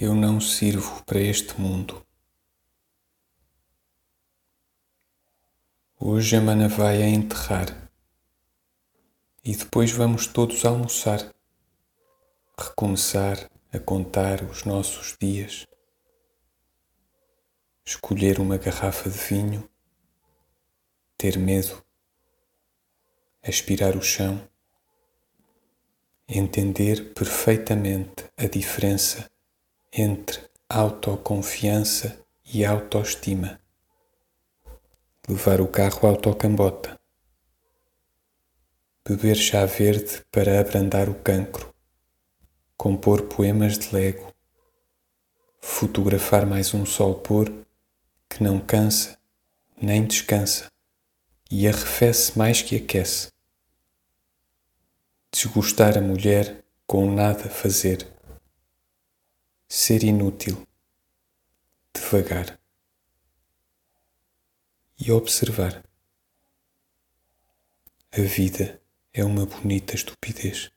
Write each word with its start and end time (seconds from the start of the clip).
Eu 0.00 0.14
não 0.14 0.40
sirvo 0.40 1.02
para 1.02 1.18
este 1.18 1.60
mundo. 1.60 2.06
Hoje 5.98 6.36
a 6.36 6.40
mana 6.40 6.68
vai 6.68 7.02
a 7.02 7.08
enterrar. 7.08 7.90
E 9.44 9.56
depois 9.56 9.90
vamos 9.90 10.28
todos 10.28 10.64
almoçar, 10.64 11.34
recomeçar 12.56 13.50
a 13.72 13.80
contar 13.80 14.44
os 14.44 14.62
nossos 14.62 15.16
dias, 15.20 15.66
escolher 17.84 18.38
uma 18.38 18.56
garrafa 18.56 19.10
de 19.10 19.18
vinho, 19.18 19.68
ter 21.16 21.36
medo, 21.36 21.84
aspirar 23.42 23.96
o 23.96 24.02
chão, 24.02 24.48
entender 26.28 27.12
perfeitamente 27.14 28.30
a 28.36 28.46
diferença 28.46 29.28
entre 29.92 30.40
autoconfiança 30.68 32.18
e 32.44 32.64
autoestima. 32.64 33.60
Levar 35.28 35.60
o 35.60 35.68
carro 35.68 36.06
à 36.06 36.10
autocambota. 36.10 36.98
Beber 39.06 39.36
chá 39.36 39.64
verde 39.64 40.24
para 40.30 40.60
abrandar 40.60 41.08
o 41.08 41.14
cancro. 41.14 41.74
Compor 42.76 43.22
poemas 43.22 43.78
de 43.78 43.94
lego. 43.94 44.32
Fotografar 45.60 46.46
mais 46.46 46.72
um 46.74 46.84
sol 46.86 47.16
pôr 47.16 47.52
que 48.28 48.42
não 48.42 48.60
cansa 48.60 49.18
nem 49.80 50.04
descansa 50.04 50.70
e 51.50 51.66
arrefece 51.66 52.36
mais 52.36 52.60
que 52.62 52.76
aquece. 52.76 53.32
Desgostar 55.32 55.96
a 55.96 56.00
mulher 56.00 56.64
com 56.86 57.10
nada 57.10 57.48
fazer 57.48 58.06
ser 59.68 60.02
inútil, 60.02 60.66
devagar 61.94 62.58
e 64.98 65.12
observar. 65.12 65.84
A 68.10 68.20
vida 68.22 68.80
é 69.12 69.22
uma 69.22 69.44
bonita 69.44 69.94
estupidez. 69.94 70.70